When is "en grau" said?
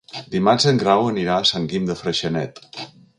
0.71-1.03